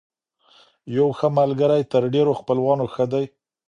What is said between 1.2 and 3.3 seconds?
ملګری تر ډېرو خپلوانو ښه دی.